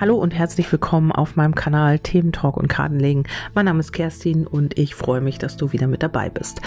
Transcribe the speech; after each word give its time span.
Hallo 0.00 0.14
und 0.14 0.32
herzlich 0.32 0.70
willkommen 0.70 1.10
auf 1.10 1.34
meinem 1.34 1.56
Kanal 1.56 1.98
Thementalk 1.98 2.56
und 2.56 2.68
Kartenlegen. 2.68 3.24
Mein 3.54 3.64
Name 3.64 3.80
ist 3.80 3.90
Kerstin 3.90 4.46
und 4.46 4.78
ich 4.78 4.94
freue 4.94 5.20
mich, 5.20 5.38
dass 5.38 5.56
du 5.56 5.72
wieder 5.72 5.88
mit 5.88 6.04
dabei 6.04 6.30
bist. 6.30 6.60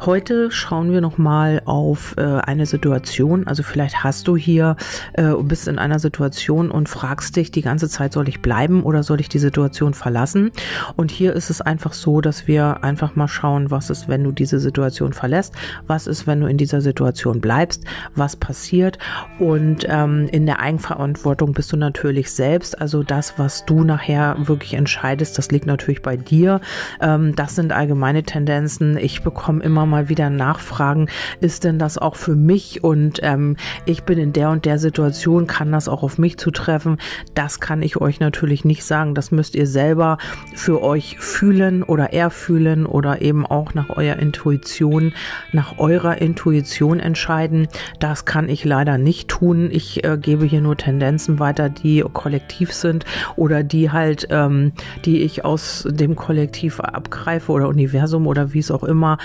Heute 0.00 0.50
schauen 0.50 0.90
wir 0.90 1.02
nochmal 1.02 1.60
auf 1.66 2.14
äh, 2.16 2.22
eine 2.22 2.64
Situation. 2.64 3.46
Also 3.46 3.62
vielleicht 3.62 4.04
hast 4.04 4.26
du 4.26 4.38
hier, 4.38 4.76
äh, 5.12 5.34
bist 5.34 5.68
in 5.68 5.78
einer 5.78 5.98
Situation 5.98 6.70
und 6.70 6.88
fragst 6.88 7.36
dich 7.36 7.50
die 7.50 7.60
ganze 7.60 7.90
Zeit, 7.90 8.14
soll 8.14 8.26
ich 8.26 8.40
bleiben 8.40 8.82
oder 8.82 9.02
soll 9.02 9.20
ich 9.20 9.28
die 9.28 9.38
Situation 9.38 9.92
verlassen? 9.92 10.50
Und 10.96 11.10
hier 11.10 11.34
ist 11.34 11.50
es 11.50 11.60
einfach 11.60 11.92
so, 11.92 12.22
dass 12.22 12.48
wir 12.48 12.84
einfach 12.84 13.14
mal 13.16 13.28
schauen, 13.28 13.70
was 13.70 13.90
ist, 13.90 14.08
wenn 14.08 14.24
du 14.24 14.32
diese 14.32 14.60
Situation 14.60 15.12
verlässt, 15.12 15.54
was 15.86 16.06
ist, 16.06 16.26
wenn 16.26 16.40
du 16.40 16.46
in 16.46 16.56
dieser 16.56 16.80
Situation 16.80 17.42
bleibst, 17.42 17.84
was 18.14 18.34
passiert. 18.34 18.98
Und 19.38 19.84
ähm, 19.90 20.26
in 20.32 20.46
der 20.46 20.60
Eigenverantwortung 20.60 21.52
bist 21.52 21.70
du 21.70 21.76
natürlich 21.76 22.32
selbst 22.32 22.77
also 22.80 23.02
das, 23.02 23.38
was 23.38 23.64
du 23.64 23.84
nachher 23.84 24.36
wirklich 24.38 24.74
entscheidest, 24.74 25.38
das 25.38 25.50
liegt 25.50 25.66
natürlich 25.66 26.02
bei 26.02 26.16
dir. 26.16 26.60
Ähm, 27.00 27.34
das 27.34 27.54
sind 27.54 27.72
allgemeine 27.72 28.22
Tendenzen. 28.22 28.96
Ich 28.96 29.22
bekomme 29.22 29.62
immer 29.62 29.86
mal 29.86 30.08
wieder 30.08 30.30
Nachfragen, 30.30 31.08
ist 31.40 31.64
denn 31.64 31.78
das 31.78 31.98
auch 31.98 32.16
für 32.16 32.36
mich? 32.36 32.84
Und 32.84 33.20
ähm, 33.22 33.56
ich 33.84 34.04
bin 34.04 34.18
in 34.18 34.32
der 34.32 34.50
und 34.50 34.64
der 34.64 34.78
Situation, 34.78 35.46
kann 35.46 35.72
das 35.72 35.88
auch 35.88 36.02
auf 36.02 36.18
mich 36.18 36.38
zutreffen? 36.38 36.98
Das 37.34 37.60
kann 37.60 37.82
ich 37.82 38.00
euch 38.00 38.20
natürlich 38.20 38.64
nicht 38.64 38.84
sagen. 38.84 39.14
Das 39.14 39.30
müsst 39.30 39.54
ihr 39.54 39.66
selber 39.66 40.18
für 40.54 40.82
euch 40.82 41.18
fühlen 41.18 41.82
oder 41.82 42.12
erfühlen 42.12 42.86
oder 42.86 43.22
eben 43.22 43.46
auch 43.46 43.74
nach 43.74 43.90
eurer 43.90 44.18
Intuition, 44.18 45.12
nach 45.52 45.78
eurer 45.78 46.20
Intuition 46.20 47.00
entscheiden. 47.00 47.68
Das 48.00 48.24
kann 48.24 48.48
ich 48.48 48.64
leider 48.64 48.98
nicht 48.98 49.28
tun. 49.28 49.68
Ich 49.70 50.04
äh, 50.04 50.16
gebe 50.18 50.44
hier 50.44 50.60
nur 50.60 50.76
Tendenzen 50.76 51.38
weiter, 51.38 51.68
die 51.68 52.04
kollektiv 52.12 52.67
Kollektiv 52.68 52.72
sind 52.72 53.04
oder 53.36 53.62
die 53.62 53.90
halt, 53.90 54.26
ähm, 54.30 54.72
die 55.04 55.22
ich 55.22 55.44
aus 55.44 55.86
dem 55.88 56.16
Kollektiv 56.16 56.80
abgreife 56.80 57.52
oder 57.52 57.68
Universum 57.68 58.26
oder 58.26 58.52
wie 58.52 58.60
es 58.60 58.70
auch 58.70 58.84
immer 58.84 59.18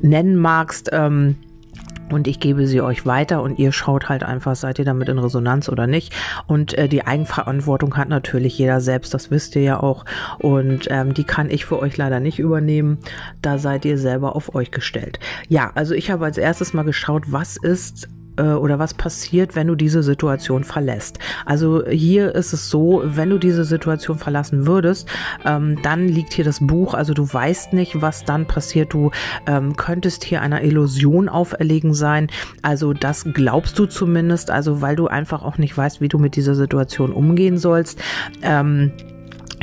nennen 0.00 0.36
magst. 0.36 0.90
Ähm, 0.92 1.36
und 2.12 2.26
ich 2.26 2.40
gebe 2.40 2.66
sie 2.66 2.80
euch 2.80 3.06
weiter 3.06 3.40
und 3.40 3.60
ihr 3.60 3.70
schaut 3.70 4.08
halt 4.08 4.24
einfach, 4.24 4.56
seid 4.56 4.80
ihr 4.80 4.84
damit 4.84 5.08
in 5.08 5.20
Resonanz 5.20 5.68
oder 5.68 5.86
nicht. 5.86 6.12
Und 6.48 6.76
äh, 6.76 6.88
die 6.88 7.06
Eigenverantwortung 7.06 7.96
hat 7.96 8.08
natürlich 8.08 8.58
jeder 8.58 8.80
selbst, 8.80 9.14
das 9.14 9.30
wisst 9.30 9.54
ihr 9.54 9.62
ja 9.62 9.80
auch. 9.80 10.04
Und 10.40 10.88
ähm, 10.90 11.14
die 11.14 11.22
kann 11.22 11.50
ich 11.50 11.64
für 11.64 11.78
euch 11.78 11.96
leider 11.96 12.18
nicht 12.18 12.40
übernehmen. 12.40 12.98
Da 13.42 13.58
seid 13.58 13.84
ihr 13.84 13.96
selber 13.96 14.34
auf 14.34 14.56
euch 14.56 14.72
gestellt. 14.72 15.20
Ja, 15.48 15.70
also 15.76 15.94
ich 15.94 16.10
habe 16.10 16.24
als 16.24 16.36
erstes 16.36 16.72
mal 16.72 16.82
geschaut, 16.82 17.30
was 17.30 17.56
ist 17.56 18.08
äh, 18.40 18.54
oder 18.54 18.78
was 18.78 18.94
passiert, 18.94 19.54
wenn 19.54 19.66
du 19.66 19.74
diese 19.74 20.02
Situation 20.02 20.64
verlässt. 20.64 21.18
Also 21.44 21.86
hier 21.86 22.34
ist 22.34 22.52
es 22.52 22.70
so, 22.70 23.02
wenn 23.04 23.30
du 23.30 23.38
diese 23.38 23.64
Situation 23.64 24.18
verlassen 24.18 24.66
würdest, 24.66 25.08
ähm, 25.44 25.80
dann 25.82 26.08
liegt 26.08 26.32
hier 26.32 26.44
das 26.44 26.66
Buch, 26.66 26.94
also 26.94 27.14
du 27.14 27.30
weißt 27.30 27.72
nicht, 27.72 28.00
was 28.00 28.24
dann 28.24 28.46
passiert. 28.46 28.92
Du 28.92 29.10
ähm, 29.46 29.76
könntest 29.76 30.24
hier 30.24 30.40
einer 30.40 30.62
Illusion 30.62 31.28
auferlegen 31.28 31.94
sein. 31.94 32.28
Also 32.62 32.92
das 32.94 33.24
glaubst 33.32 33.78
du 33.78 33.86
zumindest, 33.86 34.50
also 34.50 34.80
weil 34.80 34.96
du 34.96 35.08
einfach 35.08 35.42
auch 35.42 35.58
nicht 35.58 35.76
weißt, 35.76 36.00
wie 36.00 36.08
du 36.08 36.18
mit 36.18 36.36
dieser 36.36 36.54
Situation 36.54 37.12
umgehen 37.12 37.58
sollst. 37.58 38.00
Ähm, 38.42 38.92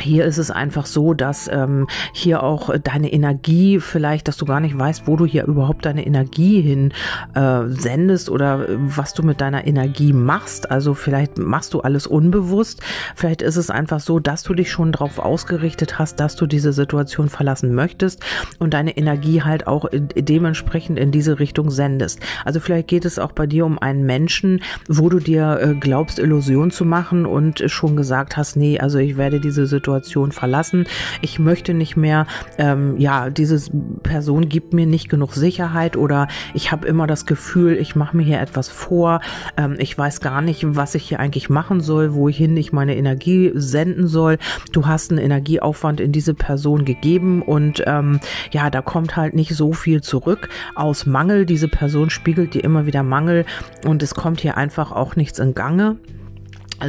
hier 0.02 0.24
ist 0.24 0.38
es 0.38 0.50
einfach 0.50 0.86
so, 0.86 1.14
dass 1.14 1.48
ähm, 1.52 1.86
hier 2.12 2.42
auch 2.42 2.70
deine 2.78 3.12
Energie 3.12 3.80
vielleicht, 3.80 4.28
dass 4.28 4.36
du 4.36 4.44
gar 4.44 4.60
nicht 4.60 4.78
weißt, 4.78 5.06
wo 5.06 5.16
du 5.16 5.26
hier 5.26 5.44
überhaupt 5.44 5.84
deine 5.86 6.06
Energie 6.06 6.60
hin 6.60 6.92
äh, 7.34 7.64
sendest 7.68 8.30
oder 8.30 8.66
was 8.68 9.14
du 9.14 9.22
mit 9.22 9.40
deiner 9.40 9.66
Energie 9.66 10.12
machst. 10.12 10.70
Also 10.70 10.94
vielleicht 10.94 11.38
machst 11.38 11.74
du 11.74 11.80
alles 11.80 12.06
unbewusst. 12.06 12.80
Vielleicht 13.14 13.42
ist 13.42 13.56
es 13.56 13.70
einfach 13.70 14.00
so, 14.00 14.20
dass 14.20 14.42
du 14.42 14.54
dich 14.54 14.70
schon 14.70 14.92
darauf 14.92 15.18
ausgerichtet 15.18 15.98
hast, 15.98 16.20
dass 16.20 16.36
du 16.36 16.46
diese 16.46 16.72
Situation 16.72 17.28
verlassen 17.28 17.74
möchtest 17.74 18.22
und 18.58 18.74
deine 18.74 18.96
Energie 18.96 19.42
halt 19.42 19.66
auch 19.66 19.86
dementsprechend 19.90 20.98
in 20.98 21.10
diese 21.10 21.38
Richtung 21.38 21.70
sendest. 21.70 22.20
Also 22.44 22.60
vielleicht 22.60 22.88
geht 22.88 23.04
es 23.04 23.18
auch 23.18 23.32
bei 23.32 23.46
dir 23.46 23.66
um 23.66 23.78
einen 23.78 24.04
Menschen, 24.04 24.62
wo 24.88 25.08
du 25.08 25.18
dir 25.18 25.58
äh, 25.60 25.74
glaubst, 25.74 26.18
Illusion 26.18 26.70
zu 26.70 26.84
machen 26.84 27.26
und 27.26 27.64
schon 27.66 27.96
gesagt 27.96 28.36
hast, 28.36 28.56
nee, 28.56 28.78
also 28.78 28.98
ich 28.98 29.16
werde 29.16 29.40
diese 29.40 29.66
Situation 29.66 29.87
Situation 29.88 30.32
verlassen. 30.32 30.86
Ich 31.22 31.38
möchte 31.38 31.72
nicht 31.72 31.96
mehr, 31.96 32.26
ähm, 32.58 32.98
ja, 32.98 33.30
diese 33.30 33.58
Person 34.02 34.48
gibt 34.48 34.74
mir 34.74 34.86
nicht 34.86 35.08
genug 35.08 35.32
Sicherheit 35.32 35.96
oder 35.96 36.28
ich 36.52 36.70
habe 36.72 36.86
immer 36.86 37.06
das 37.06 37.24
Gefühl, 37.24 37.78
ich 37.78 37.96
mache 37.96 38.14
mir 38.16 38.22
hier 38.22 38.40
etwas 38.40 38.68
vor. 38.68 39.20
Ähm, 39.56 39.76
ich 39.78 39.96
weiß 39.96 40.20
gar 40.20 40.42
nicht, 40.42 40.76
was 40.76 40.94
ich 40.94 41.08
hier 41.08 41.20
eigentlich 41.20 41.48
machen 41.48 41.80
soll, 41.80 42.14
wohin 42.14 42.54
ich 42.58 42.70
meine 42.70 42.96
Energie 42.96 43.50
senden 43.54 44.08
soll. 44.08 44.36
Du 44.72 44.86
hast 44.86 45.10
einen 45.10 45.20
Energieaufwand 45.20 46.00
in 46.00 46.12
diese 46.12 46.34
Person 46.34 46.84
gegeben 46.84 47.40
und 47.40 47.82
ähm, 47.86 48.20
ja, 48.50 48.68
da 48.68 48.82
kommt 48.82 49.16
halt 49.16 49.34
nicht 49.34 49.54
so 49.54 49.72
viel 49.72 50.02
zurück 50.02 50.50
aus 50.74 51.06
Mangel. 51.06 51.46
Diese 51.46 51.68
Person 51.68 52.10
spiegelt 52.10 52.52
dir 52.52 52.62
immer 52.62 52.84
wieder 52.84 53.02
Mangel 53.02 53.46
und 53.86 54.02
es 54.02 54.14
kommt 54.14 54.40
hier 54.40 54.58
einfach 54.58 54.92
auch 54.92 55.16
nichts 55.16 55.38
in 55.38 55.54
Gange 55.54 55.96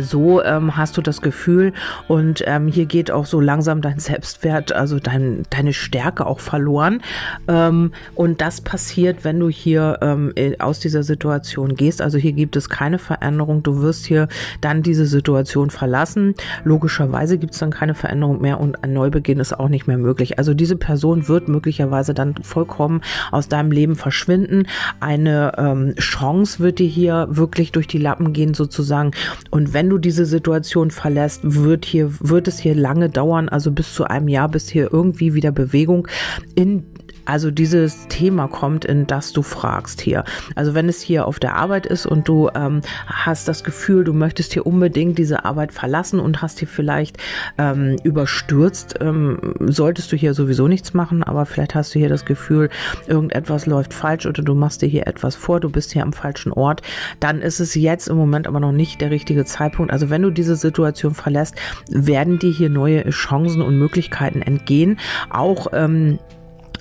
so 0.01 0.43
ähm, 0.43 0.77
hast 0.77 0.97
du 0.97 1.01
das 1.01 1.21
Gefühl 1.21 1.73
und 2.07 2.43
ähm, 2.45 2.67
hier 2.67 2.85
geht 2.85 3.11
auch 3.11 3.25
so 3.25 3.39
langsam 3.39 3.81
dein 3.81 3.99
Selbstwert, 3.99 4.71
also 4.71 4.99
dein, 4.99 5.43
deine 5.49 5.73
Stärke 5.73 6.25
auch 6.25 6.39
verloren. 6.39 7.01
Ähm, 7.47 7.91
und 8.15 8.41
das 8.41 8.61
passiert, 8.61 9.23
wenn 9.23 9.39
du 9.39 9.49
hier 9.49 9.99
ähm, 10.01 10.33
aus 10.59 10.79
dieser 10.79 11.03
Situation 11.03 11.75
gehst. 11.75 12.01
Also 12.01 12.17
hier 12.17 12.33
gibt 12.33 12.55
es 12.55 12.69
keine 12.69 12.99
Veränderung. 12.99 13.63
Du 13.63 13.81
wirst 13.81 14.05
hier 14.05 14.27
dann 14.61 14.83
diese 14.83 15.05
Situation 15.05 15.69
verlassen. 15.69 16.35
Logischerweise 16.63 17.37
gibt 17.37 17.53
es 17.53 17.59
dann 17.59 17.71
keine 17.71 17.95
Veränderung 17.95 18.41
mehr 18.41 18.59
und 18.59 18.83
ein 18.83 18.93
Neubeginn 18.93 19.39
ist 19.39 19.57
auch 19.59 19.69
nicht 19.69 19.87
mehr 19.87 19.97
möglich. 19.97 20.37
Also 20.37 20.53
diese 20.53 20.75
Person 20.75 21.27
wird 21.27 21.47
möglicherweise 21.47 22.13
dann 22.13 22.35
vollkommen 22.41 23.01
aus 23.31 23.47
deinem 23.47 23.71
Leben 23.71 23.95
verschwinden. 23.95 24.67
Eine 24.99 25.53
ähm, 25.57 25.95
Chance 25.95 26.59
wird 26.59 26.79
dir 26.79 26.87
hier 26.87 27.27
wirklich 27.29 27.71
durch 27.71 27.87
die 27.87 27.97
Lappen 27.97 28.33
gehen 28.33 28.53
sozusagen. 28.53 29.11
Und 29.49 29.73
wenn 29.73 29.78
wenn 29.79 29.89
du 29.89 29.97
diese 29.97 30.25
Situation 30.25 30.91
verlässt, 30.91 31.39
wird 31.41 31.85
hier, 31.85 32.11
wird 32.19 32.49
es 32.49 32.59
hier 32.59 32.75
lange 32.75 33.09
dauern, 33.09 33.47
also 33.47 33.71
bis 33.71 33.93
zu 33.93 34.03
einem 34.03 34.27
Jahr, 34.27 34.49
bis 34.49 34.67
hier 34.67 34.91
irgendwie 34.91 35.35
wieder 35.35 35.53
Bewegung 35.53 36.05
in 36.53 36.83
also 37.29 37.51
dieses 37.51 38.07
Thema 38.07 38.47
kommt, 38.47 38.85
in 38.85 39.05
das 39.05 39.33
du 39.33 39.43
fragst 39.43 40.01
hier. 40.01 40.23
Also 40.55 40.73
wenn 40.73 40.89
es 40.89 40.99
hier 40.99 41.27
auf 41.27 41.39
der 41.39 41.55
Arbeit 41.55 41.85
ist 41.85 42.07
und 42.07 42.27
du 42.27 42.49
ähm, 42.55 42.81
hast 43.05 43.47
das 43.47 43.63
Gefühl, 43.63 44.03
du 44.03 44.13
möchtest 44.13 44.53
hier 44.53 44.65
unbedingt 44.65 45.17
diese 45.19 45.45
Arbeit 45.45 45.71
verlassen 45.71 46.19
und 46.19 46.41
hast 46.41 46.57
hier 46.59 46.67
vielleicht 46.67 47.17
ähm, 47.59 47.97
überstürzt, 48.03 48.95
ähm, 48.99 49.53
solltest 49.59 50.11
du 50.11 50.15
hier 50.15 50.33
sowieso 50.33 50.67
nichts 50.67 50.95
machen, 50.95 51.23
aber 51.23 51.45
vielleicht 51.45 51.75
hast 51.75 51.93
du 51.93 51.99
hier 51.99 52.09
das 52.09 52.25
Gefühl, 52.25 52.69
irgendetwas 53.07 53.67
läuft 53.67 53.93
falsch 53.93 54.25
oder 54.25 54.41
du 54.41 54.55
machst 54.55 54.81
dir 54.81 54.87
hier 54.87 55.05
etwas 55.05 55.35
vor, 55.35 55.59
du 55.59 55.69
bist 55.69 55.93
hier 55.93 56.01
am 56.01 56.13
falschen 56.13 56.51
Ort, 56.51 56.81
dann 57.19 57.41
ist 57.41 57.59
es 57.59 57.75
jetzt 57.75 58.07
im 58.07 58.17
Moment 58.17 58.47
aber 58.47 58.59
noch 58.59 58.71
nicht 58.71 59.01
der 59.01 59.11
richtige 59.11 59.45
Zeitpunkt. 59.45 59.93
Also 59.93 60.09
wenn 60.09 60.23
du 60.23 60.31
diese 60.31 60.55
Situation 60.55 61.13
verlässt, 61.13 61.55
werden 61.89 62.39
dir 62.39 62.51
hier 62.51 62.69
neue 62.69 63.07
Chancen 63.11 63.61
und 63.61 63.77
Möglichkeiten 63.77 64.41
entgehen. 64.41 64.99
Auch 65.29 65.67
ähm, 65.73 66.17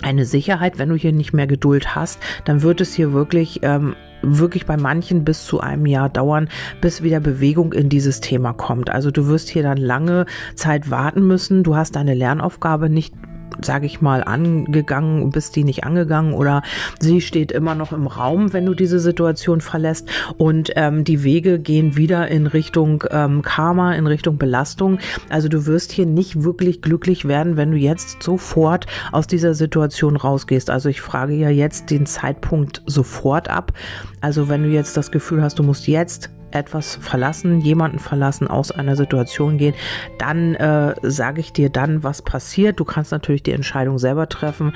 eine 0.03 0.25
Sicherheit, 0.25 0.79
wenn 0.79 0.89
du 0.89 0.97
hier 0.97 1.13
nicht 1.13 1.33
mehr 1.33 1.47
Geduld 1.47 1.95
hast, 1.95 2.21
dann 2.45 2.63
wird 2.63 2.81
es 2.81 2.95
hier 2.95 3.13
wirklich 3.13 3.61
ähm, 3.63 3.95
wirklich 4.23 4.67
bei 4.67 4.77
manchen 4.77 5.25
bis 5.25 5.45
zu 5.45 5.61
einem 5.61 5.87
Jahr 5.87 6.09
dauern, 6.09 6.49
bis 6.81 7.03
wieder 7.03 7.21
Bewegung 7.21 7.73
in 7.73 7.89
dieses 7.89 8.21
Thema 8.21 8.53
kommt. 8.53 8.91
Also 8.91 9.11
du 9.11 9.27
wirst 9.27 9.49
hier 9.49 9.63
dann 9.63 9.79
lange 9.79 10.27
Zeit 10.55 10.91
warten 10.91 11.27
müssen. 11.27 11.63
Du 11.63 11.77
hast 11.77 11.97
deine 11.97 12.15
Lernaufgabe 12.15 12.89
nicht 12.89 13.15
sage 13.63 13.87
ich 13.87 14.01
mal, 14.01 14.23
angegangen, 14.25 15.31
bist 15.31 15.57
die 15.57 15.65
nicht 15.65 15.85
angegangen 15.85 16.33
oder 16.33 16.63
sie 17.01 17.21
steht 17.21 17.53
immer 17.53 17.75
noch 17.75 17.93
im 17.93 18.07
Raum, 18.07 18.53
wenn 18.53 18.67
du 18.67 18.75
diese 18.75 19.01
Situation 19.01 19.61
verlässt 19.61 20.09
und 20.37 20.73
ähm, 20.77 21.05
die 21.05 21.25
Wege 21.25 21.59
gehen 21.59 21.97
wieder 21.97 22.29
in 22.29 22.47
Richtung 22.47 23.05
ähm, 23.11 23.43
Karma, 23.43 23.95
in 23.95 24.07
Richtung 24.07 24.39
Belastung. 24.39 24.99
Also 25.29 25.49
du 25.49 25.67
wirst 25.67 25.93
hier 25.93 26.07
nicht 26.07 26.43
wirklich 26.43 26.83
glücklich 26.83 27.27
werden, 27.27 27.57
wenn 27.57 27.71
du 27.71 27.77
jetzt 27.77 28.23
sofort 28.23 28.87
aus 29.13 29.27
dieser 29.27 29.55
Situation 29.55 30.17
rausgehst. 30.17 30.71
Also 30.71 30.89
ich 30.89 31.01
frage 31.01 31.35
ja 31.35 31.51
jetzt 31.51 31.91
den 31.91 32.07
Zeitpunkt 32.07 32.83
sofort 32.87 33.49
ab. 33.49 33.73
Also 34.21 34.49
wenn 34.49 34.63
du 34.63 34.69
jetzt 34.69 34.97
das 34.97 35.11
Gefühl 35.11 35.43
hast, 35.43 35.59
du 35.59 35.63
musst 35.63 35.87
jetzt 35.87 36.31
etwas 36.51 36.97
verlassen, 36.97 37.61
jemanden 37.61 37.99
verlassen, 37.99 38.49
aus 38.49 38.71
einer 38.71 38.97
Situation 38.97 39.59
gehen, 39.59 39.75
dann 40.19 40.55
äh, 40.55 40.95
sage 41.03 41.41
ich 41.41 41.53
dir 41.53 41.71
dann, 41.71 42.03
was 42.03 42.23
passiert. 42.23 42.81
Du 42.81 42.85
kannst 42.85 43.13
natürlich 43.13 43.43
die 43.43 43.53
Entscheidung 43.53 43.99
selber 43.99 44.29
treffen. 44.29 44.73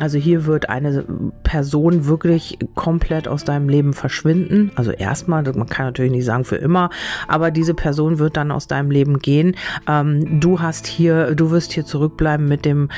Also 0.00 0.18
hier 0.18 0.46
wird 0.46 0.68
eine 0.68 1.04
Person 1.42 2.06
wirklich 2.06 2.58
komplett 2.74 3.28
aus 3.28 3.44
deinem 3.44 3.68
Leben 3.68 3.92
verschwinden. 3.92 4.72
Also 4.74 4.90
erstmal, 4.90 5.42
man 5.42 5.66
kann 5.66 5.86
natürlich 5.86 6.12
nicht 6.12 6.24
sagen 6.24 6.44
für 6.44 6.56
immer, 6.56 6.90
aber 7.28 7.50
diese 7.50 7.74
Person 7.74 8.18
wird 8.18 8.36
dann 8.36 8.50
aus 8.50 8.66
deinem 8.66 8.90
Leben 8.90 9.18
gehen. 9.18 9.56
Ähm, 9.88 10.40
du 10.40 10.60
hast 10.60 10.86
hier, 10.86 11.34
du 11.34 11.50
wirst 11.50 11.72
hier 11.72 11.84
zurückbleiben 11.84 12.46
mit 12.46 12.64
dem 12.64 12.88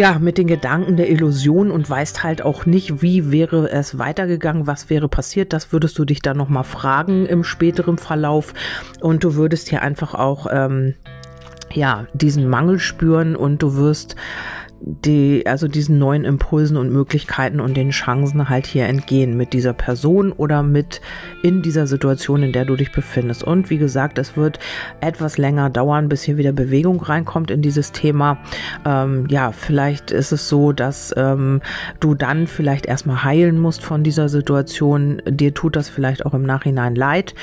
ja, 0.00 0.18
mit 0.18 0.38
den 0.38 0.46
Gedanken 0.46 0.96
der 0.96 1.10
Illusion 1.10 1.70
und 1.70 1.90
weißt 1.90 2.24
halt 2.24 2.40
auch 2.40 2.64
nicht, 2.64 3.02
wie 3.02 3.30
wäre 3.30 3.70
es 3.70 3.98
weitergegangen, 3.98 4.66
was 4.66 4.88
wäre 4.88 5.10
passiert. 5.10 5.52
Das 5.52 5.74
würdest 5.74 5.98
du 5.98 6.06
dich 6.06 6.22
dann 6.22 6.38
nochmal 6.38 6.64
fragen 6.64 7.26
im 7.26 7.44
späteren 7.44 7.98
Verlauf. 7.98 8.54
Und 9.00 9.24
du 9.24 9.34
würdest 9.34 9.68
hier 9.68 9.82
einfach 9.82 10.14
auch, 10.14 10.46
ähm, 10.50 10.94
ja, 11.70 12.06
diesen 12.14 12.48
Mangel 12.48 12.78
spüren 12.78 13.36
und 13.36 13.62
du 13.62 13.76
wirst 13.76 14.16
die, 14.82 15.46
also 15.46 15.68
diesen 15.68 15.98
neuen 15.98 16.24
Impulsen 16.24 16.76
und 16.76 16.90
Möglichkeiten 16.90 17.60
und 17.60 17.76
den 17.76 17.90
Chancen 17.90 18.48
halt 18.48 18.66
hier 18.66 18.86
entgehen 18.86 19.36
mit 19.36 19.52
dieser 19.52 19.72
Person 19.72 20.32
oder 20.32 20.62
mit 20.62 21.00
in 21.42 21.62
dieser 21.62 21.86
Situation, 21.86 22.42
in 22.42 22.52
der 22.52 22.64
du 22.64 22.76
dich 22.76 22.90
befindest. 22.90 23.44
Und 23.44 23.68
wie 23.68 23.78
gesagt, 23.78 24.18
es 24.18 24.36
wird 24.36 24.58
etwas 25.00 25.36
länger 25.38 25.68
dauern, 25.68 26.08
bis 26.08 26.22
hier 26.22 26.38
wieder 26.38 26.52
Bewegung 26.52 27.00
reinkommt 27.00 27.50
in 27.50 27.60
dieses 27.60 27.92
Thema. 27.92 28.38
Ähm, 28.86 29.26
ja, 29.28 29.52
vielleicht 29.52 30.10
ist 30.10 30.32
es 30.32 30.48
so, 30.48 30.72
dass 30.72 31.14
ähm, 31.16 31.60
du 32.00 32.14
dann 32.14 32.46
vielleicht 32.46 32.86
erstmal 32.86 33.22
heilen 33.22 33.58
musst 33.58 33.84
von 33.84 34.02
dieser 34.02 34.28
Situation. 34.28 35.20
Dir 35.28 35.52
tut 35.52 35.76
das 35.76 35.88
vielleicht 35.90 36.24
auch 36.24 36.32
im 36.32 36.42
Nachhinein 36.42 36.94
leid. 36.94 37.34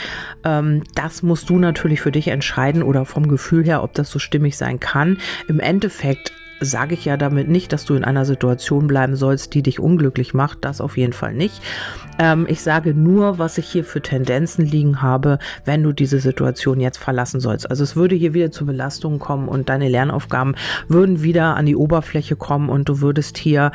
Ähm, 0.44 0.84
das 0.95 1.22
musst 1.22 1.50
du 1.50 1.60
natürlich 1.60 2.01
für 2.01 2.12
dich 2.12 2.30
entscheiden 2.30 2.81
oder 2.81 3.06
vom 3.06 3.28
Gefühl 3.28 3.63
her, 3.63 3.84
ob 3.84 3.94
das 3.94 4.10
so 4.10 4.18
stimmig 4.18 4.57
sein 4.57 4.80
kann. 4.80 5.18
Im 5.48 5.60
Endeffekt 5.60 6.34
sage 6.59 6.94
ich 6.94 7.06
ja 7.06 7.18
damit 7.18 7.50
nicht, 7.50 7.74
dass 7.74 7.86
du 7.86 7.95
in 7.95 8.04
einer 8.04 8.25
Situation 8.25 8.88
bleiben 8.88 9.15
sollst, 9.15 9.54
die 9.54 9.63
dich 9.63 9.80
unglücklich 9.80 10.33
macht. 10.33 10.59
Das 10.62 10.81
auf 10.81 10.98
jeden 10.98 11.13
Fall 11.13 11.33
nicht. 11.33 11.62
Ähm, 12.19 12.45
ich 12.50 12.62
sage 12.62 12.94
nur, 12.94 13.38
was 13.38 13.57
ich 13.57 13.68
hier 13.68 13.83
für 13.83 14.01
Tendenzen 14.01 14.65
liegen 14.65 15.01
habe, 15.01 15.39
wenn 15.65 15.83
du 15.83 15.92
diese 15.92 16.19
Situation 16.19 16.80
jetzt 16.80 16.98
verlassen 16.98 17.39
sollst. 17.39 17.69
Also 17.69 17.83
es 17.83 17.95
würde 17.95 18.15
hier 18.15 18.33
wieder 18.33 18.51
zu 18.51 18.65
Belastungen 18.65 19.19
kommen 19.19 19.48
und 19.48 19.69
deine 19.69 19.89
Lernaufgaben 19.89 20.56
würden 20.88 21.24
wieder 21.24 21.56
an 21.56 21.65
die 21.65 21.75
Oberfläche 21.75 22.36
kommen 22.36 22.69
und 22.69 22.89
du 22.89 23.01
würdest 23.01 23.38
hier 23.38 23.71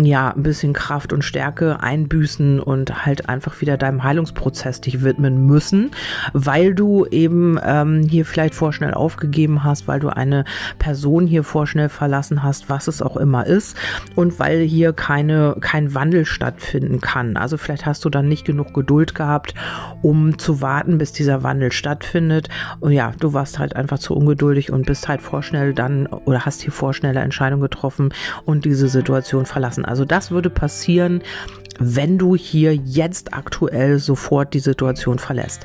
ja, 0.00 0.30
ein 0.30 0.42
bisschen 0.42 0.72
Kraft 0.72 1.12
und 1.12 1.22
Stärke 1.22 1.80
einbüßen 1.80 2.60
und 2.60 3.04
halt 3.04 3.28
einfach 3.28 3.60
wieder 3.60 3.76
deinem 3.76 4.02
Heilungsprozess 4.02 4.80
dich 4.80 5.02
widmen 5.02 5.46
müssen, 5.46 5.90
weil 6.32 6.74
du 6.74 7.04
eben 7.06 7.58
ähm, 7.62 8.06
hier 8.08 8.24
vielleicht 8.24 8.54
vorschnell 8.54 8.94
aufgegeben 8.94 9.64
hast, 9.64 9.88
weil 9.88 10.00
du 10.00 10.08
eine 10.08 10.44
Person 10.78 11.26
hier 11.26 11.44
vorschnell 11.44 11.90
verlassen 11.90 12.21
hast, 12.30 12.68
was 12.68 12.88
es 12.88 13.02
auch 13.02 13.16
immer 13.16 13.46
ist 13.46 13.76
und 14.14 14.38
weil 14.38 14.60
hier 14.60 14.92
keine, 14.92 15.56
kein 15.60 15.94
Wandel 15.94 16.24
stattfinden 16.24 17.00
kann. 17.00 17.36
Also 17.36 17.56
vielleicht 17.56 17.84
hast 17.86 18.04
du 18.04 18.10
dann 18.10 18.28
nicht 18.28 18.44
genug 18.44 18.72
Geduld 18.72 19.14
gehabt, 19.14 19.54
um 20.00 20.38
zu 20.38 20.60
warten, 20.60 20.98
bis 20.98 21.12
dieser 21.12 21.42
Wandel 21.42 21.72
stattfindet. 21.72 22.48
Und 22.80 22.92
ja, 22.92 23.12
du 23.18 23.32
warst 23.32 23.58
halt 23.58 23.74
einfach 23.74 23.98
zu 23.98 24.14
ungeduldig 24.14 24.70
und 24.70 24.86
bist 24.86 25.08
halt 25.08 25.22
vorschnell 25.22 25.74
dann 25.74 26.06
oder 26.06 26.46
hast 26.46 26.62
hier 26.62 26.72
vorschnelle 26.72 27.20
Entscheidungen 27.20 27.62
getroffen 27.62 28.14
und 28.44 28.64
diese 28.64 28.88
Situation 28.88 29.44
verlassen 29.44 29.72
lassen. 29.72 29.84
Also 29.84 30.04
das 30.04 30.30
würde 30.30 30.50
passieren, 30.50 31.22
wenn 31.78 32.18
du 32.18 32.36
hier 32.36 32.74
jetzt 32.74 33.32
aktuell 33.34 33.98
sofort 33.98 34.54
die 34.54 34.60
Situation 34.60 35.18
verlässt. 35.18 35.64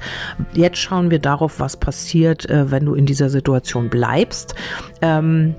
Jetzt 0.53 0.77
schauen 0.77 1.11
wir 1.11 1.19
darauf, 1.19 1.59
was 1.59 1.77
passiert, 1.77 2.49
äh, 2.49 2.71
wenn 2.71 2.85
du 2.85 2.95
in 2.95 3.05
dieser 3.05 3.29
Situation 3.29 3.89
bleibst. 3.89 4.55
Ähm, 5.01 5.53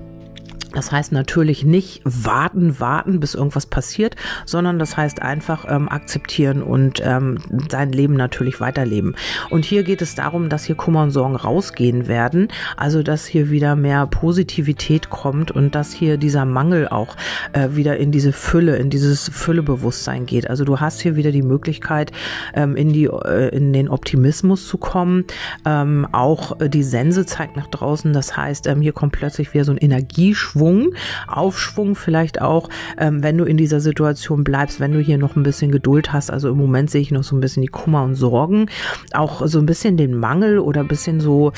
das 0.73 0.91
heißt 0.91 1.11
natürlich 1.11 1.65
nicht 1.65 2.01
warten, 2.03 2.79
warten, 2.79 3.19
bis 3.19 3.33
irgendwas 3.33 3.65
passiert, 3.65 4.15
sondern 4.45 4.77
das 4.77 4.97
heißt 4.97 5.21
einfach 5.21 5.65
ähm, 5.67 5.89
akzeptieren 5.89 6.61
und 6.61 7.01
ähm, 7.03 7.39
sein 7.71 7.91
Leben 7.91 8.13
natürlich 8.13 8.61
weiterleben. 8.61 9.15
Und 9.49 9.65
hier 9.65 9.83
geht 9.83 10.01
es 10.01 10.15
darum, 10.15 10.49
dass 10.49 10.65
hier 10.65 10.75
Kummer 10.75 11.03
und 11.03 11.11
Sorgen 11.11 11.35
rausgehen 11.35 12.07
werden, 12.07 12.49
also 12.77 13.01
dass 13.01 13.25
hier 13.25 13.49
wieder 13.49 13.75
mehr 13.75 14.05
Positivität 14.05 15.09
kommt 15.09 15.49
und 15.51 15.73
dass 15.73 15.91
hier 15.91 16.17
dieser 16.17 16.45
Mangel 16.45 16.87
auch 16.87 17.15
äh, 17.53 17.69
wieder 17.71 17.97
in 17.97 18.11
diese 18.11 18.31
Fülle, 18.31 18.77
in 18.77 18.89
dieses 18.89 19.29
Füllebewusstsein 19.29 20.25
geht. 20.25 20.49
Also 20.49 20.65
du 20.65 20.79
hast 20.79 21.01
hier 21.01 21.15
wieder 21.15 21.31
die 21.31 21.41
Möglichkeit, 21.41 22.11
ähm, 22.53 22.75
in, 22.75 22.93
die, 22.93 23.05
äh, 23.05 23.49
in 23.55 23.73
den 23.73 23.89
Optimismus 23.89 24.67
zu 24.67 24.77
kommen. 24.77 25.25
Ähm, 25.65 26.07
auch 26.11 26.57
die 26.59 26.83
Sense 26.83 27.25
zeigt 27.25 27.57
nach 27.57 27.67
draußen, 27.67 28.13
das 28.13 28.37
heißt, 28.37 28.67
ähm, 28.67 28.81
hier 28.81 28.93
kommt 28.93 29.13
plötzlich 29.13 29.53
wieder 29.53 29.65
so 29.65 29.71
ein 29.71 29.77
Energieschwung 29.77 30.58
Schwung, 30.59 30.93
Aufschwung 31.27 31.95
vielleicht 31.95 32.41
auch, 32.41 32.67
ähm, 32.97 33.23
wenn 33.23 33.37
du 33.37 33.45
in 33.45 33.55
dieser 33.55 33.79
Situation 33.79 34.43
bleibst, 34.43 34.81
wenn 34.81 34.91
du 34.91 34.99
hier 34.99 35.17
noch 35.17 35.37
ein 35.37 35.43
bisschen 35.43 35.71
Geduld 35.71 36.11
hast. 36.11 36.31
Also 36.31 36.49
im 36.49 36.57
Moment 36.57 36.91
sehe 36.91 37.01
ich 37.01 37.11
noch 37.11 37.23
so 37.23 37.35
ein 37.35 37.39
bisschen 37.39 37.61
die 37.61 37.69
Kummer 37.69 38.03
und 38.03 38.15
Sorgen, 38.15 38.65
auch 39.13 39.47
so 39.47 39.59
ein 39.59 39.65
bisschen 39.65 39.95
den 39.95 40.19
Mangel 40.19 40.59
oder 40.59 40.81
ein 40.81 40.89
bisschen 40.89 41.21
so, 41.21 41.53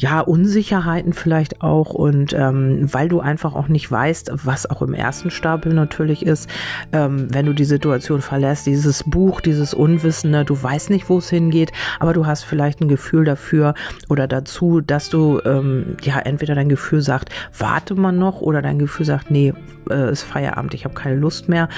ja, 0.00 0.20
Unsicherheiten 0.20 1.12
vielleicht 1.12 1.60
auch 1.60 1.90
und 1.90 2.32
ähm, 2.32 2.88
weil 2.90 3.10
du 3.10 3.20
einfach 3.20 3.54
auch 3.54 3.68
nicht 3.68 3.90
weißt, 3.90 4.32
was 4.32 4.68
auch 4.68 4.80
im 4.80 4.94
ersten 4.94 5.30
Stapel 5.30 5.74
natürlich 5.74 6.24
ist, 6.24 6.48
ähm, 6.92 7.28
wenn 7.30 7.44
du 7.44 7.52
die 7.52 7.66
Situation 7.66 8.22
verlässt, 8.22 8.64
dieses 8.64 9.04
Buch, 9.04 9.42
dieses 9.42 9.74
Unwissende, 9.74 10.46
du 10.46 10.60
weißt 10.60 10.88
nicht, 10.88 11.10
wo 11.10 11.18
es 11.18 11.28
hingeht, 11.28 11.72
aber 11.98 12.14
du 12.14 12.24
hast 12.24 12.44
vielleicht 12.44 12.80
ein 12.80 12.88
Gefühl 12.88 13.26
dafür 13.26 13.74
oder 14.08 14.26
dazu, 14.26 14.80
dass 14.80 15.10
du 15.10 15.38
ähm, 15.44 15.98
ja 16.00 16.18
entweder 16.18 16.54
dein 16.54 16.70
Gefühl 16.70 17.02
sagt, 17.02 17.28
warte 17.58 17.94
mal 17.94 18.12
noch 18.12 18.40
oder 18.40 18.62
dein 18.62 18.78
Gefühl 18.78 19.04
sagt, 19.04 19.30
nee, 19.30 19.52
äh, 19.90 20.10
ist 20.10 20.22
Feierabend, 20.22 20.72
ich 20.72 20.84
habe 20.84 20.94
keine 20.94 21.16
Lust 21.16 21.48
mehr. 21.48 21.68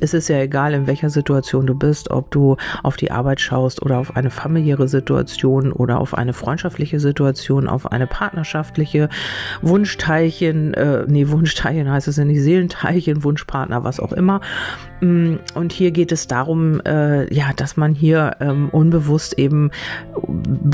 Es 0.00 0.14
ist 0.14 0.28
ja 0.28 0.38
egal, 0.38 0.74
in 0.74 0.86
welcher 0.86 1.10
Situation 1.10 1.66
du 1.66 1.74
bist, 1.74 2.10
ob 2.10 2.30
du 2.30 2.56
auf 2.82 2.96
die 2.96 3.10
Arbeit 3.10 3.40
schaust 3.40 3.82
oder 3.82 3.98
auf 3.98 4.16
eine 4.16 4.30
familiäre 4.30 4.86
Situation 4.86 5.72
oder 5.72 5.98
auf 5.98 6.14
eine 6.14 6.32
freundschaftliche 6.32 7.00
Situation, 7.00 7.68
auf 7.72 7.90
eine 7.90 8.06
partnerschaftliche 8.06 9.08
Wunschteilchen, 9.62 10.74
äh, 10.74 11.04
nee, 11.08 11.28
Wunschteilchen 11.28 11.90
heißt 11.90 12.08
es 12.08 12.16
ja 12.16 12.24
nicht, 12.24 12.40
Seelenteilchen, 12.40 13.24
Wunschpartner, 13.24 13.84
was 13.84 14.00
auch 14.00 14.12
immer. 14.12 14.40
Mm, 15.00 15.36
und 15.54 15.72
hier 15.72 15.90
geht 15.90 16.12
es 16.12 16.28
darum, 16.28 16.80
äh, 16.82 17.32
ja, 17.34 17.52
dass 17.56 17.76
man 17.76 17.94
hier 17.94 18.36
ähm, 18.40 18.68
unbewusst 18.70 19.38
eben 19.38 19.70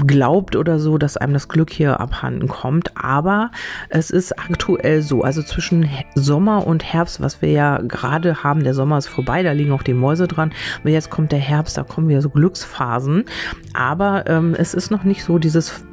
glaubt 0.07 0.55
oder 0.55 0.79
so, 0.79 0.99
dass 0.99 1.17
einem 1.17 1.33
das 1.33 1.49
Glück 1.49 1.71
hier 1.71 2.01
abhanden 2.01 2.49
kommt. 2.49 2.93
Aber 2.97 3.51
es 3.89 4.11
ist 4.11 4.39
aktuell 4.39 5.03
so, 5.03 5.23
also 5.23 5.43
zwischen 5.43 5.89
Sommer 6.15 6.67
und 6.67 6.85
Herbst, 6.85 7.21
was 7.21 7.41
wir 7.41 7.51
ja 7.51 7.79
gerade 7.79 8.43
haben, 8.43 8.65
der 8.65 8.75
Sommer 8.75 8.99
ist 8.99 9.09
vorbei, 9.09 9.43
da 9.43 9.53
liegen 9.53 9.73
auch 9.73 9.83
die 9.83 9.95
Mäuse 9.95 10.29
dran. 10.29 10.53
Aber 10.81 10.91
jetzt 10.91 11.11
kommt 11.11 11.33
der 11.33 11.39
Herbst, 11.39 11.79
da 11.79 11.83
kommen 11.83 12.09
wieder 12.09 12.23
so 12.23 12.31
Glücksphasen. 12.31 13.25
Aber 13.73 14.25
ähm, 14.27 14.55
es 14.59 14.75
ist 14.75 14.91
noch 14.91 15.05
nicht 15.05 15.25
so 15.25 15.39
dieses 15.39 15.85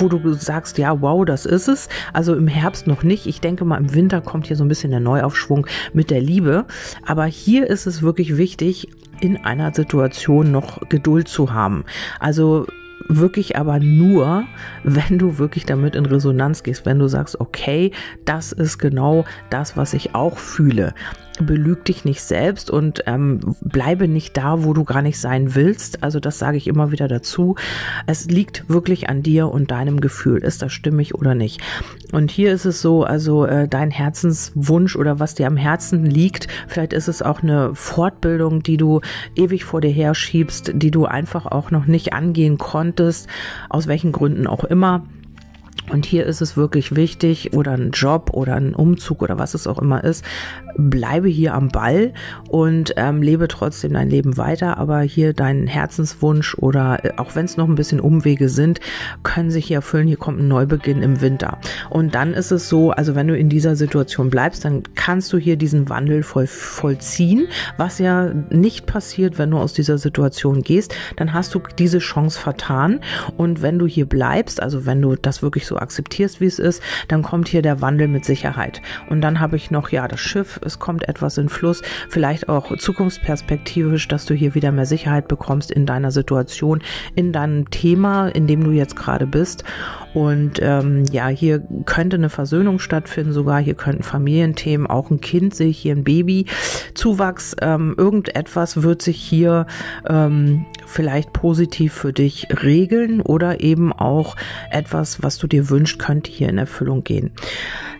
wo 0.00 0.08
du 0.08 0.34
sagst, 0.34 0.78
ja, 0.78 1.00
wow, 1.00 1.24
das 1.24 1.46
ist 1.46 1.68
es. 1.68 1.88
Also 2.12 2.34
im 2.34 2.48
Herbst 2.48 2.86
noch 2.86 3.02
nicht. 3.02 3.26
Ich 3.26 3.40
denke 3.40 3.64
mal, 3.64 3.78
im 3.78 3.94
Winter 3.94 4.20
kommt 4.20 4.46
hier 4.46 4.56
so 4.56 4.64
ein 4.64 4.68
bisschen 4.68 4.90
der 4.90 5.00
Neuaufschwung 5.00 5.66
mit 5.92 6.10
der 6.10 6.20
Liebe. 6.20 6.66
Aber 7.04 7.24
hier 7.24 7.68
ist 7.68 7.86
es 7.86 8.02
wirklich 8.02 8.36
wichtig, 8.36 8.88
in 9.20 9.38
einer 9.44 9.72
Situation 9.72 10.52
noch 10.52 10.88
Geduld 10.88 11.28
zu 11.28 11.52
haben. 11.52 11.84
Also 12.20 12.66
wirklich 13.08 13.56
aber 13.56 13.78
nur, 13.78 14.44
wenn 14.82 15.18
du 15.18 15.38
wirklich 15.38 15.64
damit 15.64 15.94
in 15.94 16.06
Resonanz 16.06 16.62
gehst, 16.62 16.86
wenn 16.86 16.98
du 16.98 17.08
sagst, 17.08 17.40
okay, 17.40 17.92
das 18.24 18.52
ist 18.52 18.78
genau 18.78 19.24
das, 19.50 19.76
was 19.76 19.94
ich 19.94 20.14
auch 20.14 20.38
fühle 20.38 20.92
belüg 21.44 21.84
dich 21.84 22.04
nicht 22.04 22.22
selbst 22.22 22.70
und 22.70 23.02
ähm, 23.06 23.40
bleibe 23.60 24.08
nicht 24.08 24.36
da, 24.36 24.64
wo 24.64 24.72
du 24.72 24.84
gar 24.84 25.02
nicht 25.02 25.18
sein 25.18 25.54
willst. 25.54 26.02
Also 26.02 26.20
das 26.20 26.38
sage 26.38 26.56
ich 26.56 26.66
immer 26.66 26.92
wieder 26.92 27.08
dazu. 27.08 27.56
Es 28.06 28.26
liegt 28.26 28.68
wirklich 28.68 29.08
an 29.08 29.22
dir 29.22 29.48
und 29.48 29.70
deinem 29.70 30.00
Gefühl. 30.00 30.38
Ist 30.38 30.62
das 30.62 30.72
stimmig 30.72 31.14
oder 31.14 31.34
nicht? 31.34 31.60
Und 32.12 32.30
hier 32.30 32.52
ist 32.52 32.64
es 32.64 32.80
so, 32.80 33.04
also 33.04 33.46
äh, 33.46 33.68
dein 33.68 33.90
Herzenswunsch 33.90 34.96
oder 34.96 35.20
was 35.20 35.34
dir 35.34 35.46
am 35.46 35.56
Herzen 35.56 36.06
liegt, 36.06 36.48
vielleicht 36.68 36.92
ist 36.92 37.08
es 37.08 37.22
auch 37.22 37.42
eine 37.42 37.74
Fortbildung, 37.74 38.62
die 38.62 38.76
du 38.76 39.00
ewig 39.34 39.64
vor 39.64 39.80
dir 39.80 39.90
herschiebst, 39.90 40.72
die 40.74 40.90
du 40.90 41.06
einfach 41.06 41.46
auch 41.46 41.70
noch 41.70 41.86
nicht 41.86 42.12
angehen 42.12 42.58
konntest, 42.58 43.28
aus 43.68 43.86
welchen 43.86 44.12
Gründen 44.12 44.46
auch 44.46 44.64
immer. 44.64 45.04
Und 45.90 46.04
hier 46.04 46.26
ist 46.26 46.40
es 46.40 46.56
wirklich 46.56 46.96
wichtig, 46.96 47.52
oder 47.52 47.72
ein 47.72 47.90
Job 47.92 48.30
oder 48.32 48.54
ein 48.56 48.74
Umzug 48.74 49.22
oder 49.22 49.38
was 49.38 49.54
es 49.54 49.66
auch 49.66 49.78
immer 49.78 50.02
ist, 50.02 50.24
bleibe 50.76 51.28
hier 51.28 51.54
am 51.54 51.68
Ball 51.68 52.12
und 52.48 52.94
ähm, 52.96 53.22
lebe 53.22 53.48
trotzdem 53.48 53.92
dein 53.92 54.10
Leben 54.10 54.36
weiter. 54.36 54.78
Aber 54.78 55.00
hier 55.00 55.32
dein 55.32 55.66
Herzenswunsch 55.66 56.56
oder 56.58 57.04
äh, 57.04 57.12
auch 57.16 57.34
wenn 57.34 57.44
es 57.44 57.56
noch 57.56 57.68
ein 57.68 57.76
bisschen 57.76 58.00
Umwege 58.00 58.48
sind, 58.48 58.80
können 59.22 59.50
sich 59.50 59.66
hier 59.66 59.76
erfüllen. 59.76 60.08
Hier 60.08 60.16
kommt 60.16 60.40
ein 60.40 60.48
Neubeginn 60.48 61.02
im 61.02 61.20
Winter. 61.20 61.58
Und 61.90 62.14
dann 62.14 62.34
ist 62.34 62.50
es 62.50 62.68
so, 62.68 62.90
also 62.90 63.14
wenn 63.14 63.28
du 63.28 63.36
in 63.36 63.48
dieser 63.48 63.76
Situation 63.76 64.28
bleibst, 64.30 64.64
dann 64.64 64.82
kannst 64.94 65.32
du 65.32 65.38
hier 65.38 65.56
diesen 65.56 65.88
Wandel 65.88 66.22
voll, 66.22 66.46
vollziehen, 66.46 67.46
was 67.76 67.98
ja 67.98 68.32
nicht 68.50 68.86
passiert, 68.86 69.38
wenn 69.38 69.50
du 69.50 69.58
aus 69.58 69.72
dieser 69.72 69.98
Situation 69.98 70.62
gehst. 70.62 70.94
Dann 71.16 71.32
hast 71.32 71.54
du 71.54 71.60
diese 71.78 71.98
Chance 71.98 72.38
vertan. 72.38 73.00
Und 73.36 73.62
wenn 73.62 73.78
du 73.78 73.86
hier 73.86 74.06
bleibst, 74.06 74.60
also 74.60 74.84
wenn 74.84 75.00
du 75.00 75.14
das 75.14 75.42
wirklich 75.42 75.66
so 75.66 75.75
akzeptierst, 75.76 76.40
wie 76.40 76.46
es 76.46 76.58
ist, 76.58 76.82
dann 77.08 77.22
kommt 77.22 77.48
hier 77.48 77.62
der 77.62 77.80
Wandel 77.80 78.08
mit 78.08 78.24
Sicherheit. 78.24 78.82
Und 79.08 79.20
dann 79.20 79.40
habe 79.40 79.56
ich 79.56 79.70
noch, 79.70 79.90
ja, 79.90 80.08
das 80.08 80.20
Schiff, 80.20 80.60
es 80.64 80.78
kommt 80.78 81.08
etwas 81.08 81.38
in 81.38 81.48
Fluss, 81.48 81.82
vielleicht 82.08 82.48
auch 82.48 82.76
zukunftsperspektivisch, 82.76 84.08
dass 84.08 84.26
du 84.26 84.34
hier 84.34 84.54
wieder 84.54 84.72
mehr 84.72 84.86
Sicherheit 84.86 85.28
bekommst 85.28 85.70
in 85.70 85.86
deiner 85.86 86.10
Situation, 86.10 86.82
in 87.14 87.32
deinem 87.32 87.70
Thema, 87.70 88.28
in 88.28 88.46
dem 88.46 88.64
du 88.64 88.70
jetzt 88.70 88.96
gerade 88.96 89.26
bist. 89.26 89.64
Und 90.14 90.60
ähm, 90.62 91.04
ja, 91.12 91.28
hier 91.28 91.62
könnte 91.84 92.16
eine 92.16 92.30
Versöhnung 92.30 92.78
stattfinden, 92.78 93.32
sogar 93.32 93.60
hier 93.60 93.74
könnten 93.74 94.02
Familienthemen, 94.02 94.86
auch 94.86 95.10
ein 95.10 95.20
Kind 95.20 95.54
sehe 95.54 95.68
ich 95.68 95.78
hier, 95.78 95.94
ein 95.94 96.04
Baby, 96.04 96.46
Zuwachs, 96.94 97.54
ähm, 97.60 97.94
irgendetwas 97.98 98.82
wird 98.82 99.02
sich 99.02 99.16
hier 99.16 99.66
ähm, 100.08 100.64
vielleicht 100.86 101.32
positiv 101.32 101.92
für 101.92 102.12
dich 102.12 102.48
regeln 102.62 103.20
oder 103.20 103.60
eben 103.60 103.92
auch 103.92 104.36
etwas, 104.70 105.22
was 105.22 105.38
du 105.38 105.46
dir 105.46 105.68
wünschst, 105.68 105.98
könnte 105.98 106.30
hier 106.30 106.48
in 106.48 106.58
Erfüllung 106.58 107.04
gehen. 107.04 107.32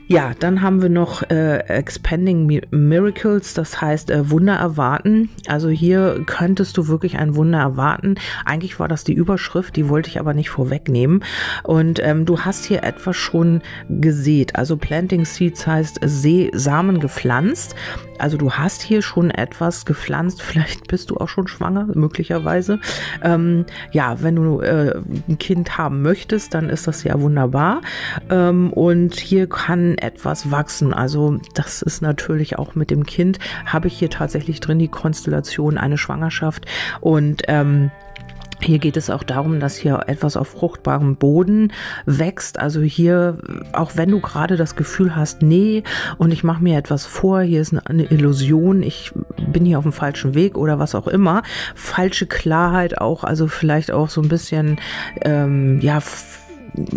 Ja, 0.08 0.34
dann 0.38 0.62
haben 0.62 0.82
wir 0.82 0.88
noch 0.88 1.28
äh, 1.30 1.58
Expanding 1.66 2.62
Miracles, 2.70 3.54
das 3.54 3.80
heißt 3.80 4.10
äh, 4.10 4.30
Wunder 4.30 4.54
erwarten. 4.54 5.30
Also 5.48 5.68
hier 5.68 6.22
könntest 6.26 6.76
du 6.76 6.86
wirklich 6.86 7.18
ein 7.18 7.34
Wunder 7.34 7.58
erwarten. 7.58 8.14
Eigentlich 8.44 8.78
war 8.78 8.86
das 8.86 9.02
die 9.02 9.14
Überschrift, 9.14 9.74
die 9.74 9.88
wollte 9.88 10.08
ich 10.08 10.20
aber 10.20 10.32
nicht 10.32 10.48
vorwegnehmen. 10.48 11.24
Und 11.64 11.98
ähm, 12.04 12.24
du 12.24 12.38
hast 12.38 12.66
hier 12.66 12.84
etwas 12.84 13.16
schon 13.16 13.62
gesät. 13.88 14.54
Also 14.54 14.76
Planting 14.76 15.24
Seeds 15.24 15.66
heißt 15.66 15.98
See 16.04 16.52
Samen 16.54 17.00
gepflanzt. 17.00 17.74
Also 18.18 18.36
du 18.36 18.52
hast 18.52 18.82
hier 18.82 19.02
schon 19.02 19.32
etwas 19.32 19.84
gepflanzt. 19.86 20.40
Vielleicht 20.46 20.86
bist 20.86 21.10
du 21.10 21.16
auch 21.16 21.28
schon 21.28 21.48
schwanger, 21.48 21.88
möglicherweise. 21.94 22.78
Ähm, 23.22 23.66
ja, 23.90 24.22
wenn 24.22 24.36
du 24.36 24.60
äh, 24.60 25.00
ein 25.28 25.38
Kind 25.38 25.78
haben 25.78 26.02
möchtest, 26.02 26.54
dann 26.54 26.70
ist 26.70 26.86
das 26.86 27.02
ja 27.02 27.20
wunderbar. 27.20 27.80
Ähm, 28.30 28.72
und 28.72 29.16
hier 29.16 29.48
kann 29.48 29.95
etwas 29.98 30.50
wachsen. 30.50 30.92
Also 30.92 31.38
das 31.54 31.82
ist 31.82 32.02
natürlich 32.02 32.58
auch 32.58 32.74
mit 32.74 32.90
dem 32.90 33.04
Kind, 33.04 33.38
habe 33.64 33.88
ich 33.88 33.98
hier 33.98 34.10
tatsächlich 34.10 34.60
drin 34.60 34.78
die 34.78 34.88
Konstellation 34.88 35.78
eine 35.78 35.98
Schwangerschaft 35.98 36.66
und 37.00 37.42
ähm, 37.48 37.90
hier 38.60 38.78
geht 38.78 38.96
es 38.96 39.10
auch 39.10 39.22
darum, 39.22 39.60
dass 39.60 39.76
hier 39.76 40.04
etwas 40.06 40.36
auf 40.36 40.48
fruchtbarem 40.48 41.16
Boden 41.16 41.72
wächst. 42.06 42.58
Also 42.58 42.80
hier, 42.80 43.38
auch 43.72 43.92
wenn 43.96 44.10
du 44.10 44.20
gerade 44.20 44.56
das 44.56 44.76
Gefühl 44.76 45.14
hast, 45.14 45.42
nee, 45.42 45.82
und 46.18 46.32
ich 46.32 46.42
mache 46.42 46.62
mir 46.62 46.78
etwas 46.78 47.04
vor, 47.06 47.42
hier 47.42 47.60
ist 47.60 47.74
eine 47.86 48.04
Illusion, 48.04 48.82
ich 48.82 49.12
bin 49.52 49.64
hier 49.64 49.78
auf 49.78 49.84
dem 49.84 49.92
falschen 49.92 50.34
Weg 50.34 50.56
oder 50.56 50.78
was 50.78 50.94
auch 50.94 51.06
immer. 51.06 51.42
Falsche 51.74 52.26
Klarheit 52.26 52.98
auch, 52.98 53.24
also 53.24 53.46
vielleicht 53.46 53.90
auch 53.90 54.08
so 54.08 54.22
ein 54.22 54.28
bisschen, 54.28 54.78
ähm, 55.22 55.80
ja, 55.80 56.00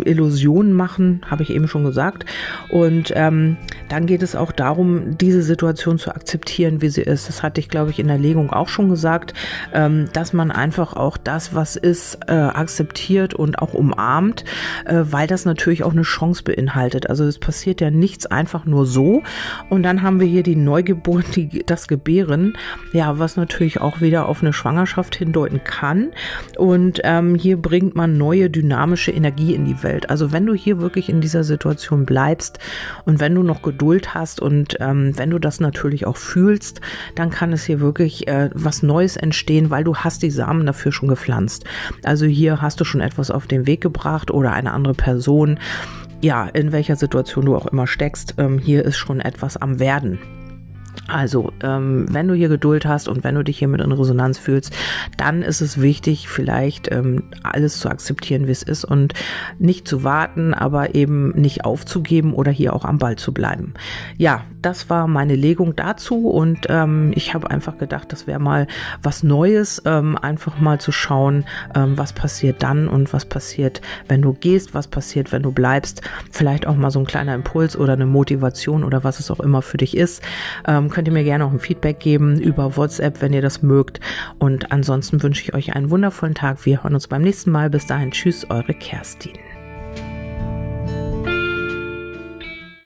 Illusionen 0.04 0.72
machen, 0.72 1.22
habe 1.28 1.42
ich 1.42 1.50
eben 1.50 1.68
schon 1.68 1.84
gesagt. 1.84 2.24
Und 2.70 3.12
ähm, 3.14 3.56
dann 3.88 4.06
geht 4.06 4.22
es 4.22 4.36
auch 4.36 4.52
darum, 4.52 5.16
diese 5.18 5.42
Situation 5.42 5.98
zu 5.98 6.14
akzeptieren, 6.14 6.82
wie 6.82 6.88
sie 6.88 7.02
ist. 7.02 7.28
Das 7.28 7.42
hatte 7.42 7.60
ich, 7.60 7.68
glaube 7.68 7.90
ich, 7.90 7.98
in 7.98 8.08
der 8.08 8.18
Legung 8.18 8.52
auch 8.52 8.68
schon 8.68 8.88
gesagt, 8.88 9.34
ähm, 9.72 10.08
dass 10.12 10.32
man 10.32 10.50
einfach 10.50 10.94
auch 10.94 11.16
das, 11.16 11.54
was 11.54 11.76
ist, 11.76 12.18
äh, 12.28 12.32
akzeptiert 12.32 13.34
und 13.34 13.58
auch 13.60 13.74
umarmt, 13.74 14.44
äh, 14.84 15.02
weil 15.10 15.26
das 15.26 15.44
natürlich 15.44 15.82
auch 15.82 15.92
eine 15.92 16.02
Chance 16.02 16.42
beinhaltet. 16.42 17.08
Also 17.08 17.24
es 17.24 17.38
passiert 17.38 17.80
ja 17.80 17.90
nichts 17.90 18.26
einfach 18.26 18.64
nur 18.64 18.86
so. 18.86 19.22
Und 19.68 19.82
dann 19.82 20.02
haben 20.02 20.20
wir 20.20 20.26
hier 20.26 20.42
die 20.42 20.56
Neugeburt, 20.56 21.36
die, 21.36 21.64
das 21.64 21.88
Gebären, 21.88 22.56
ja, 22.92 23.18
was 23.18 23.36
natürlich 23.36 23.80
auch 23.80 24.00
wieder 24.00 24.28
auf 24.28 24.42
eine 24.42 24.52
Schwangerschaft 24.52 25.16
hindeuten 25.16 25.62
kann. 25.64 26.10
Und 26.56 27.00
ähm, 27.04 27.34
hier 27.34 27.56
bringt 27.56 27.94
man 27.94 28.18
neue 28.18 28.50
dynamische 28.50 29.10
Energie 29.10 29.54
in 29.54 29.59
die 29.64 29.70
die 29.70 29.82
Welt. 29.82 30.10
Also 30.10 30.32
wenn 30.32 30.46
du 30.46 30.54
hier 30.54 30.80
wirklich 30.80 31.08
in 31.08 31.20
dieser 31.20 31.44
Situation 31.44 32.04
bleibst 32.04 32.58
und 33.04 33.20
wenn 33.20 33.34
du 33.34 33.42
noch 33.42 33.62
Geduld 33.62 34.14
hast 34.14 34.40
und 34.40 34.76
ähm, 34.80 35.16
wenn 35.16 35.30
du 35.30 35.38
das 35.38 35.60
natürlich 35.60 36.06
auch 36.06 36.16
fühlst, 36.16 36.80
dann 37.14 37.30
kann 37.30 37.52
es 37.52 37.64
hier 37.64 37.80
wirklich 37.80 38.28
äh, 38.28 38.50
was 38.54 38.82
Neues 38.82 39.16
entstehen, 39.16 39.70
weil 39.70 39.84
du 39.84 39.96
hast 39.96 40.22
die 40.22 40.30
Samen 40.30 40.66
dafür 40.66 40.92
schon 40.92 41.08
gepflanzt. 41.08 41.64
Also 42.02 42.26
hier 42.26 42.60
hast 42.60 42.80
du 42.80 42.84
schon 42.84 43.00
etwas 43.00 43.30
auf 43.30 43.46
den 43.46 43.66
Weg 43.66 43.80
gebracht 43.80 44.30
oder 44.30 44.52
eine 44.52 44.72
andere 44.72 44.94
Person. 44.94 45.58
Ja, 46.20 46.46
in 46.46 46.72
welcher 46.72 46.96
Situation 46.96 47.46
du 47.46 47.56
auch 47.56 47.66
immer 47.66 47.86
steckst, 47.86 48.34
ähm, 48.38 48.58
hier 48.58 48.84
ist 48.84 48.98
schon 48.98 49.20
etwas 49.20 49.56
am 49.56 49.78
Werden. 49.78 50.18
Also, 51.08 51.52
ähm, 51.62 52.06
wenn 52.10 52.28
du 52.28 52.34
hier 52.34 52.48
Geduld 52.48 52.86
hast 52.86 53.08
und 53.08 53.24
wenn 53.24 53.34
du 53.34 53.42
dich 53.42 53.58
hier 53.58 53.68
mit 53.68 53.80
in 53.80 53.92
Resonanz 53.92 54.38
fühlst, 54.38 54.72
dann 55.16 55.42
ist 55.42 55.60
es 55.60 55.80
wichtig, 55.80 56.28
vielleicht 56.28 56.90
ähm, 56.92 57.24
alles 57.42 57.78
zu 57.78 57.88
akzeptieren, 57.88 58.46
wie 58.46 58.52
es 58.52 58.62
ist 58.62 58.84
und 58.84 59.14
nicht 59.58 59.88
zu 59.88 60.04
warten, 60.04 60.54
aber 60.54 60.94
eben 60.94 61.30
nicht 61.32 61.64
aufzugeben 61.64 62.32
oder 62.32 62.52
hier 62.52 62.74
auch 62.74 62.84
am 62.84 62.98
Ball 62.98 63.16
zu 63.16 63.32
bleiben. 63.32 63.74
Ja, 64.18 64.44
das 64.62 64.90
war 64.90 65.06
meine 65.08 65.34
Legung 65.34 65.74
dazu 65.74 66.28
und 66.28 66.66
ähm, 66.68 67.12
ich 67.14 67.34
habe 67.34 67.50
einfach 67.50 67.78
gedacht, 67.78 68.12
das 68.12 68.26
wäre 68.26 68.38
mal 68.40 68.66
was 69.02 69.22
Neues, 69.22 69.82
ähm, 69.86 70.16
einfach 70.16 70.60
mal 70.60 70.80
zu 70.80 70.92
schauen, 70.92 71.44
ähm, 71.74 71.96
was 71.98 72.12
passiert 72.12 72.62
dann 72.62 72.88
und 72.88 73.12
was 73.12 73.24
passiert, 73.24 73.80
wenn 74.06 74.22
du 74.22 74.32
gehst, 74.34 74.74
was 74.74 74.86
passiert, 74.86 75.32
wenn 75.32 75.42
du 75.42 75.50
bleibst. 75.50 76.02
Vielleicht 76.30 76.66
auch 76.66 76.76
mal 76.76 76.90
so 76.90 77.00
ein 77.00 77.06
kleiner 77.06 77.34
Impuls 77.34 77.76
oder 77.76 77.94
eine 77.94 78.06
Motivation 78.06 78.84
oder 78.84 79.02
was 79.02 79.18
es 79.18 79.30
auch 79.30 79.40
immer 79.40 79.62
für 79.62 79.76
dich 79.76 79.96
ist. 79.96 80.22
Ähm, 80.80 80.90
könnt 80.90 81.08
ihr 81.08 81.14
mir 81.14 81.24
gerne 81.24 81.44
auch 81.44 81.52
ein 81.52 81.60
Feedback 81.60 82.00
geben 82.00 82.40
über 82.40 82.76
WhatsApp, 82.76 83.20
wenn 83.20 83.32
ihr 83.32 83.42
das 83.42 83.62
mögt. 83.62 84.00
Und 84.38 84.72
ansonsten 84.72 85.22
wünsche 85.22 85.42
ich 85.42 85.54
euch 85.54 85.74
einen 85.74 85.90
wundervollen 85.90 86.34
Tag. 86.34 86.64
Wir 86.64 86.82
hören 86.82 86.94
uns 86.94 87.08
beim 87.08 87.22
nächsten 87.22 87.50
Mal. 87.50 87.70
Bis 87.70 87.86
dahin, 87.86 88.10
tschüss, 88.10 88.48
eure 88.50 88.74
Kerstin. 88.74 89.49